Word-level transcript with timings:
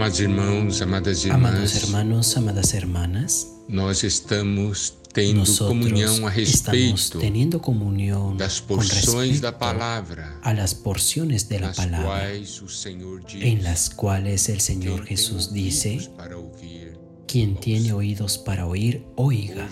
Amados 0.00 0.20
irmãos, 0.20 0.80
amadas 0.80 1.26
Amados 1.26 1.76
hermanos, 1.76 2.34
amadas 2.34 2.72
hermanas, 2.72 3.46
nós 3.68 4.02
estamos 4.02 4.94
tendo 5.12 5.44
comunhão 5.58 6.26
a 6.26 6.30
respeito 6.30 7.18
teniendo 7.18 7.60
comunión 7.60 8.34
das 8.34 8.60
porções 8.60 9.42
da 9.42 9.50
respecto 9.50 9.58
palavra, 9.58 10.38
a 10.42 10.54
las 10.54 10.72
porciones 10.72 11.46
de 11.50 11.58
la 11.58 11.74
palabra 11.74 12.30
quais 12.30 12.62
o 12.62 12.68
Senhor 12.70 13.22
diz: 13.26 13.42
en 13.44 13.62
las 13.62 13.90
cuales 13.90 14.48
el 14.48 14.62
Señor 14.62 15.04
"Quem 15.04 15.04
tem 15.04 15.16
Jesús 15.18 15.52
dice, 15.52 16.10
para 16.16 16.38
ouvir, 16.38 16.98
quien 17.26 17.56
tiene 17.56 17.92
oídos 17.92 18.38
para 18.38 18.66
oír, 18.66 19.04
oiga. 19.16 19.68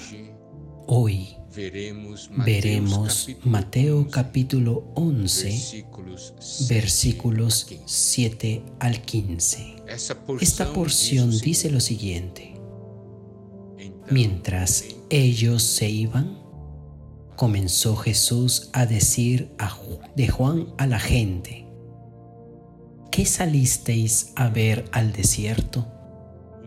Hoy 0.86 1.37
veremos 1.58 2.30
veremos 2.46 3.26
capítulo 3.26 3.50
Mateo 3.50 3.98
11, 3.98 4.10
capítulo 4.10 4.92
11, 4.94 5.48
versículos 5.48 6.34
7 6.38 6.74
versículos 6.74 7.64
a 7.64 7.68
15. 7.68 7.82
7 7.86 8.62
al 8.78 9.00
15. 9.02 9.76
Essa 9.88 10.14
porção 10.14 10.42
Esta 10.42 10.72
porción 10.72 11.30
dice 11.30 11.68
lo 11.70 11.80
siguiente. 11.80 12.54
"Então, 13.76 14.06
Mientras 14.10 14.84
ellos 15.10 15.64
se 15.64 15.90
iban, 15.90 16.38
comenzó 17.36 17.96
Jesús 17.96 18.70
a 18.72 18.86
decir 18.86 19.50
a 19.58 19.76
de 20.14 20.28
Juan 20.28 20.68
a 20.78 20.86
la 20.86 21.00
gente, 21.00 21.66
¿qué 23.10 23.24
salisteis 23.26 24.32
a 24.36 24.48
ver 24.48 24.84
al 24.92 25.12
desierto? 25.12 25.86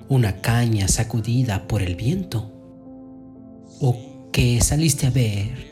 ¿Una 0.10 0.42
caña 0.42 0.90
sacudida 0.90 1.66
por 1.68 1.82
el 1.82 1.96
viento? 1.96 2.52
¿O 3.80 4.11
qué 4.32 4.62
saliste 4.62 5.08
a 5.08 5.10
ver? 5.10 5.72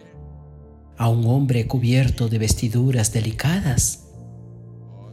¿A 0.97 1.09
un 1.09 1.25
hombre 1.27 1.67
cubierto 1.67 2.27
de 2.27 2.39
vestiduras 2.39 3.13
delicadas? 3.13 4.07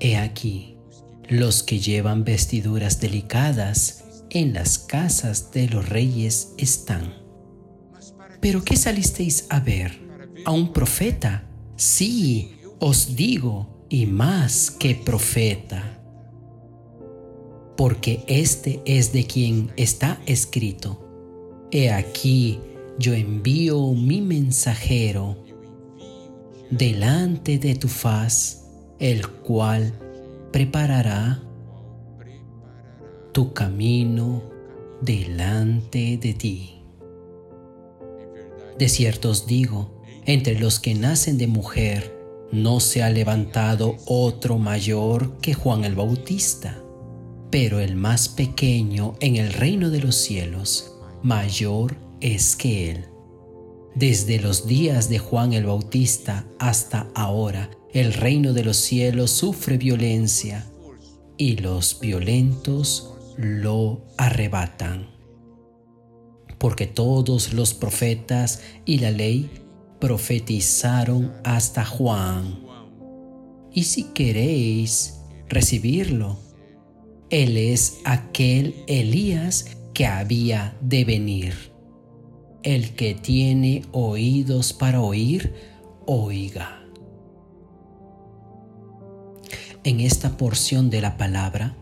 He 0.01 0.17
aquí, 0.17 0.77
los 1.29 1.63
que 1.63 1.79
llevan 1.79 2.25
vestiduras 2.25 3.01
delicadas 3.01 4.05
en 4.31 4.53
las 4.53 4.79
casas 4.79 5.51
de 5.53 5.69
los 5.69 5.89
reyes 5.89 6.55
están. 6.59 7.15
¿Pero 8.41 8.65
qué 8.65 8.77
salisteis 8.77 9.47
a 9.49 9.61
ver? 9.61 9.99
¿A 10.45 10.51
un 10.51 10.73
profeta? 10.73 11.49
Sí, 11.77 12.57
os 12.79 13.17
digo, 13.17 13.87
y 13.89 14.07
más 14.07 14.71
que 14.71 14.95
profeta. 14.95 16.01
Porque 17.77 18.25
este 18.27 18.83
es 18.85 19.13
de 19.13 19.27
quien 19.27 19.73
está 19.77 20.21
escrito. 20.27 21.03
He 21.71 21.91
aquí, 21.93 22.59
yo 22.99 23.15
envío 23.15 23.93
mi 23.93 24.21
mensajero 24.21 25.37
delante 26.71 27.59
de 27.59 27.75
tu 27.75 27.89
faz, 27.89 28.67
el 28.99 29.29
cual 29.29 29.93
preparará 30.53 31.43
tu 33.33 33.53
camino 33.53 34.43
delante 35.01 36.17
de 36.17 36.35
ti. 36.35 36.83
De 38.79 38.89
cierto 38.89 39.31
os 39.31 39.47
digo, 39.47 40.03
entre 40.25 40.59
los 40.59 40.81
que 40.81 40.95
nacen 40.95 41.39
de 41.39 41.47
mujer, 41.47 42.17
no 42.51 42.81
se 42.81 43.03
ha 43.03 43.11
levantado 43.11 43.97
otro 44.07 44.59
mayor 44.59 45.39
que 45.39 45.55
Juan 45.55 45.85
el 45.85 45.95
Bautista, 45.95 46.83
pero 47.51 47.81
el 47.81 47.95
más 47.95 48.29
pequeño 48.29 49.15
en 49.21 49.37
el 49.37 49.53
reino 49.53 49.91
de 49.91 50.01
los 50.01 50.17
cielos, 50.17 50.97
mayor 51.23 52.06
es 52.21 52.57
que 52.57 52.91
él. 52.91 53.05
Desde 53.95 54.39
los 54.41 54.67
días 54.67 55.09
de 55.09 55.19
Juan 55.19 55.53
el 55.53 55.65
Bautista 55.65 56.47
hasta 56.59 57.09
ahora, 57.15 57.71
el 57.93 58.13
reino 58.13 58.53
de 58.53 58.63
los 58.63 58.77
cielos 58.77 59.31
sufre 59.31 59.79
violencia 59.79 60.67
y 61.39 61.57
los 61.57 61.99
violentos 62.01 63.15
lo 63.37 64.05
arrebatan. 64.19 65.09
Porque 66.59 66.87
todos 66.87 67.53
los 67.53 67.75
profetas 67.75 68.63
y 68.85 68.99
la 68.99 69.11
ley 69.11 69.51
profetizaron 70.01 71.33
hasta 71.45 71.85
Juan. 71.85 72.61
Y 73.73 73.85
si 73.85 74.05
queréis 74.05 75.21
recibirlo, 75.49 76.39
él 77.31 77.57
es 77.57 77.99
aquel 78.05 78.75
Elías 78.87 79.67
que 79.93 80.07
había 80.07 80.77
de 80.81 81.05
venir. 81.05 81.76
El 82.67 82.97
que 82.97 83.15
tiene 83.15 83.85
oídos 83.93 84.73
para 84.73 85.01
oír, 85.01 85.55
oiga. 86.05 86.83
En 89.85 90.01
esta 90.01 90.37
porción 90.37 90.91
de 90.91 91.01
la 91.01 91.17
palabra, 91.17 91.77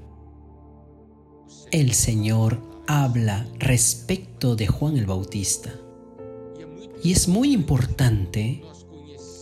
el 1.71 1.95
Señor 1.95 2.61
habla 2.87 3.47
respecto 3.59 4.57
de 4.57 4.67
Juan 4.67 4.99
el 4.99 5.07
Bautista. 5.07 5.73
Y 7.03 7.13
es 7.13 7.29
muy 7.29 7.55
importante 7.55 8.63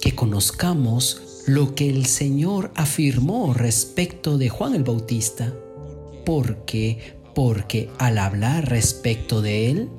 que 0.01 0.15
conozcamos 0.15 1.43
lo 1.49 1.75
que 1.75 1.91
el 1.91 2.07
Señor 2.07 2.71
afirmó 2.77 3.53
respecto 3.53 4.39
de 4.39 4.49
Juan 4.49 4.77
el 4.77 4.85
Bautista. 4.85 5.53
Porque, 6.25 7.17
porque 7.35 7.91
al 7.99 8.19
hablar 8.19 8.69
respecto 8.69 9.43
de 9.43 9.73
él, 9.73 9.91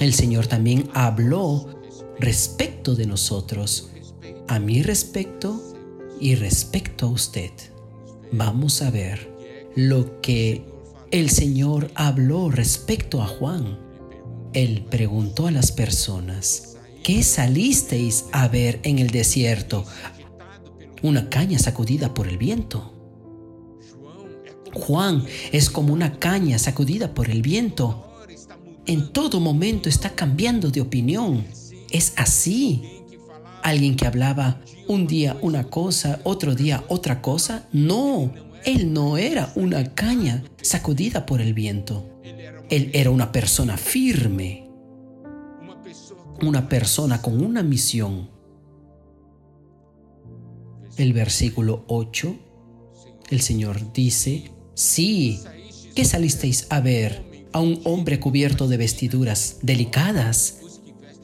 el 0.00 0.14
Señor 0.14 0.46
también 0.46 0.88
habló 0.94 1.68
respecto 2.18 2.94
de 2.94 3.06
nosotros, 3.06 3.90
a 4.48 4.58
mi 4.58 4.82
respecto 4.82 5.62
y 6.18 6.34
respecto 6.34 7.06
a 7.06 7.10
usted. 7.10 7.50
Vamos 8.32 8.82
a 8.82 8.90
ver 8.90 9.30
lo 9.76 10.20
que 10.20 10.64
el 11.10 11.30
Señor 11.30 11.90
habló 11.94 12.50
respecto 12.50 13.22
a 13.22 13.26
Juan. 13.26 13.78
Él 14.54 14.86
preguntó 14.90 15.46
a 15.46 15.50
las 15.50 15.70
personas, 15.70 16.76
¿qué 17.02 17.22
salisteis 17.22 18.24
a 18.32 18.48
ver 18.48 18.80
en 18.82 18.98
el 18.98 19.10
desierto? 19.10 19.84
Una 21.02 21.28
caña 21.28 21.58
sacudida 21.58 22.14
por 22.14 22.26
el 22.26 22.38
viento. 22.38 22.94
Juan 24.72 25.24
es 25.52 25.68
como 25.68 25.92
una 25.92 26.18
caña 26.18 26.58
sacudida 26.58 27.12
por 27.12 27.28
el 27.28 27.42
viento. 27.42 28.09
En 28.90 29.12
todo 29.12 29.38
momento 29.38 29.88
está 29.88 30.16
cambiando 30.16 30.68
de 30.68 30.80
opinión. 30.80 31.44
Es 31.92 32.12
así. 32.16 32.82
Alguien 33.62 33.94
que 33.94 34.04
hablaba 34.04 34.60
un 34.88 35.06
día 35.06 35.38
una 35.42 35.62
cosa, 35.62 36.18
otro 36.24 36.56
día 36.56 36.82
otra 36.88 37.22
cosa. 37.22 37.68
No, 37.72 38.34
él 38.64 38.92
no 38.92 39.16
era 39.16 39.52
una 39.54 39.94
caña 39.94 40.42
sacudida 40.60 41.24
por 41.24 41.40
el 41.40 41.54
viento. 41.54 42.20
Él 42.68 42.90
era 42.92 43.10
una 43.10 43.30
persona 43.30 43.76
firme, 43.76 44.68
una 46.42 46.68
persona 46.68 47.22
con 47.22 47.44
una 47.44 47.62
misión. 47.62 48.28
El 50.96 51.12
versículo 51.12 51.84
8, 51.86 52.36
el 53.30 53.40
Señor 53.40 53.92
dice, 53.92 54.50
sí, 54.74 55.38
¿qué 55.94 56.04
salisteis 56.04 56.66
a 56.70 56.80
ver? 56.80 57.29
A 57.52 57.60
un 57.60 57.80
hombre 57.84 58.20
cubierto 58.20 58.68
de 58.68 58.76
vestiduras 58.76 59.58
delicadas. 59.62 60.58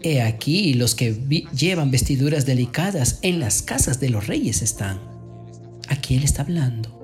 He 0.02 0.22
aquí 0.22 0.74
los 0.74 0.94
que 0.94 1.14
llevan 1.56 1.90
vestiduras 1.90 2.46
delicadas 2.46 3.18
en 3.22 3.40
las 3.40 3.62
casas 3.62 4.00
de 4.00 4.10
los 4.10 4.26
reyes 4.26 4.62
están. 4.62 5.00
Aquí 5.88 6.16
Él 6.16 6.24
está 6.24 6.42
hablando. 6.42 6.96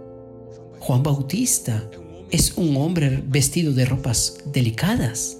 Juan 0.80 1.02
Bautista 1.02 1.88
es 2.30 2.54
un 2.56 2.76
hombre 2.76 3.22
vestido 3.26 3.72
de 3.72 3.84
ropas 3.84 4.38
delicadas, 4.46 5.38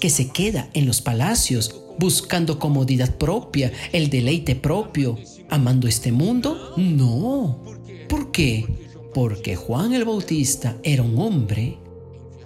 que 0.00 0.10
se 0.10 0.30
queda 0.30 0.68
en 0.74 0.86
los 0.86 1.00
palacios 1.00 1.82
buscando 1.98 2.58
comodidad 2.58 3.16
propia, 3.16 3.72
el 3.92 4.10
deleite 4.10 4.56
propio, 4.56 5.18
amando 5.50 5.86
este 5.86 6.10
mundo. 6.10 6.74
No. 6.76 7.62
¿Por 8.08 8.32
qué? 8.32 8.66
Porque 9.14 9.56
Juan 9.56 9.92
el 9.92 10.04
Bautista 10.04 10.76
era 10.82 11.02
un 11.02 11.18
hombre 11.18 11.78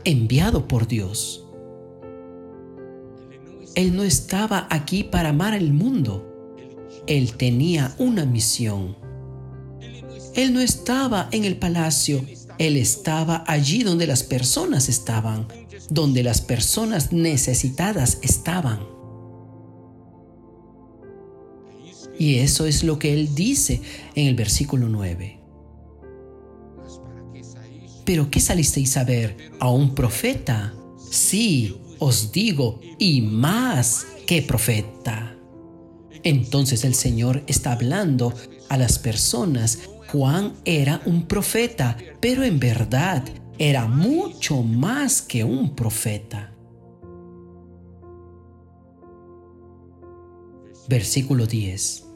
enviado 0.09 0.67
por 0.67 0.89
Dios. 0.89 1.45
Él 3.75 3.95
no 3.95 4.05
estaba 4.05 4.67
aquí 4.71 5.05
para 5.05 5.29
amar 5.29 5.53
al 5.53 5.73
mundo. 5.73 6.25
Él 7.07 7.35
tenía 7.35 7.95
una 7.99 8.25
misión. 8.25 8.97
Él 10.35 10.55
no 10.55 10.61
estaba 10.61 11.29
en 11.31 11.45
el 11.45 11.57
palacio, 11.57 12.25
él 12.59 12.77
estaba 12.77 13.45
allí 13.47 13.83
donde 13.83 14.07
las 14.07 14.23
personas 14.23 14.89
estaban, 14.89 15.47
donde 15.91 16.23
las 16.23 16.41
personas 16.41 17.13
necesitadas 17.13 18.19
estaban. 18.23 18.81
Y 22.19 22.37
eso 22.37 22.67
es 22.67 22.83
lo 22.83 22.99
que 22.99 23.13
él 23.13 23.35
dice 23.35 23.83
en 24.15 24.27
el 24.27 24.35
versículo 24.35 24.89
9. 24.89 25.38
¿Pero 28.09 28.31
qué 28.31 28.41
salisteis 28.41 28.97
a 28.97 29.05
ver? 29.05 29.37
¿A 29.61 29.71
un 29.71 29.95
profeta? 29.95 30.73
Sí, 31.11 31.77
os 31.99 32.33
digo, 32.33 32.81
y 32.99 33.21
más 33.21 34.07
que 34.27 34.41
profeta. 34.41 35.37
Entonces 36.23 36.85
el 36.85 36.95
Señor 36.95 37.43
está 37.49 37.73
hablando 37.73 38.33
a 38.71 38.79
las 38.79 38.99
personas 38.99 39.81
Juan 40.11 40.55
era 40.65 41.03
un 41.05 41.27
profeta, 41.27 41.99
pero 42.19 42.45
en 42.45 42.59
verdad 42.59 43.29
era 43.59 43.87
mucho 43.87 44.63
más 44.63 45.21
que 45.21 45.45
un 45.45 45.77
profeta. 45.77 46.55
Versículo 50.89 51.45
10. 51.47 52.07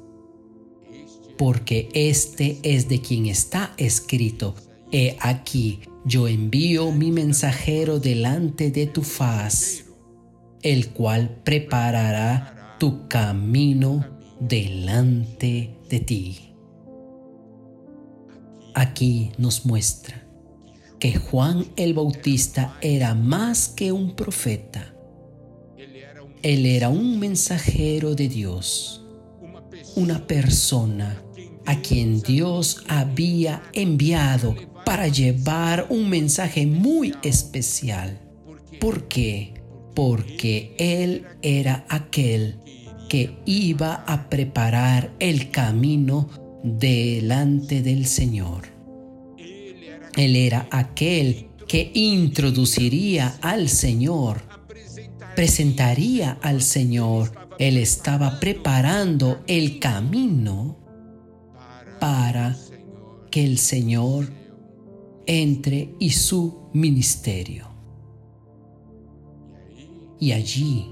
Porque 1.37 1.91
este 1.93 2.61
es 2.63 2.89
de 2.89 3.03
quien 3.03 3.27
está 3.27 3.75
escrito, 3.77 4.55
He 4.95 5.17
aquí, 5.21 5.81
yo 6.05 6.29
envío 6.29 6.93
mi 6.93 7.13
mensajero 7.13 7.99
delante 7.99 8.71
de 8.71 8.87
tu 8.87 9.01
faz, 9.03 9.87
el 10.61 10.91
cual 10.91 11.41
preparará 11.43 12.77
tu 12.79 13.09
camino 13.09 14.05
delante 14.39 15.75
de 15.89 16.01
ti. 16.01 16.55
Aquí 18.75 19.33
nos 19.39 19.65
muestra 19.65 20.27
que 20.99 21.17
Juan 21.17 21.65
el 21.77 21.95
Bautista 21.95 22.77
era 22.83 23.15
más 23.15 23.69
que 23.69 23.93
un 23.93 24.15
profeta. 24.15 24.95
Él 26.43 26.67
era 26.67 26.91
un 26.91 27.19
mensajero 27.19 28.15
de 28.15 28.29
Dios, 28.29 29.07
una 29.97 30.27
persona 30.27 31.23
a 31.65 31.81
quien 31.81 32.21
Dios 32.21 32.85
había 32.89 33.63
enviado 33.73 34.55
para 34.85 35.09
llevar 35.09 35.87
un 35.89 36.09
mensaje 36.09 36.67
muy 36.67 37.15
especial. 37.23 38.21
¿Por 38.81 39.09
qué? 39.09 39.55
Porque 39.95 40.75
Él 40.79 41.25
era 41.43 41.85
aquel 41.89 42.59
que 43.09 43.37
iba 43.45 44.05
a 44.07 44.29
preparar 44.29 45.13
el 45.19 45.51
camino 45.51 46.29
delante 46.63 47.83
del 47.83 48.07
Señor. 48.07 48.69
Él 50.17 50.37
era 50.37 50.67
aquel 50.71 51.49
que 51.69 51.91
introduciría 51.95 53.39
al 53.41 53.69
Señor, 53.69 54.43
presentaría 55.35 56.39
al 56.43 56.63
Señor. 56.63 57.33
Él 57.59 57.77
estaba 57.77 58.41
preparando 58.41 59.43
el 59.47 59.79
camino 59.79 60.79
para 62.01 62.57
que 63.31 63.45
el 63.45 63.59
Señor 63.59 64.42
entre 65.27 65.95
y 65.99 66.11
su 66.11 66.69
ministerio. 66.73 67.69
Y 70.19 70.33
allí 70.33 70.87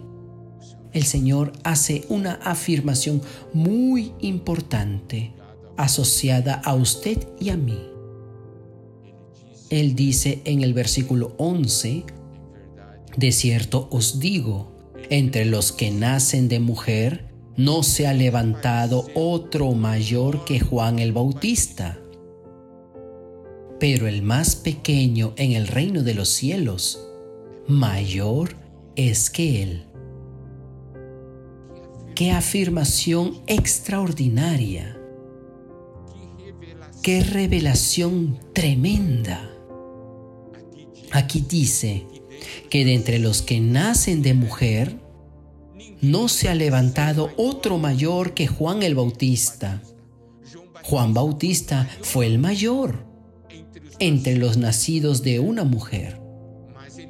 el 0.93 1.05
Señor 1.05 1.53
hace 1.63 2.05
una 2.09 2.35
afirmación 2.35 3.23
muy 3.53 4.13
importante 4.21 5.33
asociada 5.77 6.55
a 6.65 6.75
usted 6.75 7.29
y 7.39 7.51
a 7.51 7.57
mí. 7.57 7.79
Él 9.71 9.95
dice 9.95 10.43
en 10.45 10.63
el 10.63 10.75
versículo 10.75 11.35
11, 11.39 12.05
de 13.17 13.33
cierto 13.33 13.89
os 13.93 14.19
digo, 14.19 14.73
entre 15.11 15.45
los 15.45 15.71
que 15.71 15.93
nacen 15.93 16.49
de 16.49 16.59
mujer, 16.59 17.33
no 17.57 17.83
se 17.85 18.09
ha 18.09 18.13
levantado 18.13 19.07
otro 19.15 19.73
mayor 19.73 20.45
que 20.45 20.59
Juan 20.59 20.99
el 20.99 21.13
Bautista 21.13 22.00
pero 23.81 24.07
el 24.07 24.21
más 24.21 24.57
pequeño 24.57 25.33
en 25.37 25.53
el 25.53 25.67
reino 25.67 26.03
de 26.03 26.13
los 26.13 26.29
cielos, 26.29 27.01
mayor 27.67 28.55
es 28.95 29.31
que 29.31 29.63
él. 29.63 29.87
Qué 32.15 32.31
afirmación 32.31 33.41
extraordinaria. 33.47 34.99
Qué 37.03 37.25
revelación 37.25 38.39
tremenda. 38.53 39.51
Aquí 41.13 41.43
dice 41.49 42.07
que 42.69 42.85
de 42.85 42.95
entre 42.95 43.19
los 43.19 43.41
que 43.41 43.61
nacen 43.61 44.21
de 44.21 44.35
mujer, 44.35 45.01
no 46.03 46.29
se 46.29 46.51
ha 46.51 46.55
levantado 46.55 47.31
otro 47.39 47.79
mayor 47.79 48.35
que 48.35 48.47
Juan 48.47 48.83
el 48.83 48.95
Bautista. 48.95 49.83
Juan 50.83 51.15
Bautista 51.15 51.89
fue 52.03 52.27
el 52.27 52.39
mayor 52.39 53.10
entre 54.01 54.37
los 54.37 54.57
nacidos 54.57 55.23
de 55.23 55.39
una 55.39 55.65
mujer. 55.65 56.21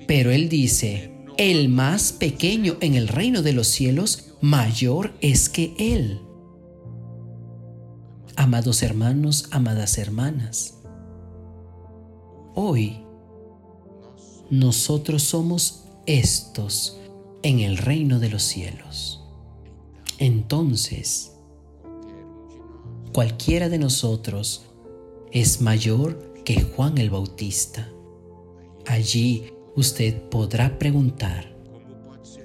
Pero 0.07 0.31
él 0.31 0.49
dice, 0.49 1.13
el 1.39 1.69
más 1.69 2.13
pequeño 2.13 2.77
en 2.81 2.95
el 2.95 3.09
reino 3.09 3.43
de 3.43 3.55
los 3.55 3.69
cielos, 3.69 4.35
mayor 4.43 5.15
es 5.21 5.49
que 5.49 5.75
él. 5.79 6.21
Amados 8.37 8.83
hermanos, 8.83 9.49
amadas 9.51 9.97
hermanas, 9.99 10.79
hoy 12.55 13.03
nosotros 14.51 15.23
somos 15.23 15.85
estos 16.07 16.99
en 17.43 17.61
el 17.61 17.79
reino 17.79 18.19
de 18.19 18.31
los 18.31 18.43
cielos. 18.43 19.23
Entonces, 20.19 21.33
cualquiera 23.13 23.69
de 23.69 23.79
nosotros 23.79 24.67
es 25.33 25.61
mayor 25.61 26.30
que 26.45 26.63
Juan 26.63 26.99
el 26.99 27.11
Bautista. 27.11 27.89
Allí 28.87 29.53
usted 29.77 30.23
podrá 30.31 30.79
preguntar, 30.79 31.55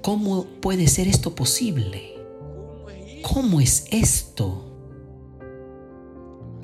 ¿cómo 0.02 0.44
puede 0.60 0.86
ser 0.88 1.08
esto 1.08 1.34
posible? 1.34 2.14
¿Cómo 3.22 3.60
es 3.60 3.86
esto? 3.90 4.64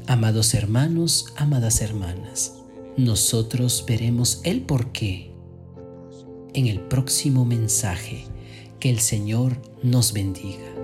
Amados 0.07 0.55
hermanos, 0.55 1.33
amadas 1.37 1.81
hermanas, 1.81 2.55
nosotros 2.97 3.85
veremos 3.87 4.41
el 4.45 4.63
porqué 4.63 5.33
en 6.55 6.67
el 6.67 6.81
próximo 6.81 7.45
mensaje. 7.45 8.27
Que 8.79 8.91
el 8.91 8.99
Señor 8.99 9.57
nos 9.85 10.13
bendiga. 10.13 10.82